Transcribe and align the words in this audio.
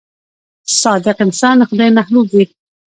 •صادق 0.81 1.17
انسان 1.25 1.55
د 1.59 1.61
خدای 1.69 1.89
محبوب 1.97 2.25
وي. 2.33 2.45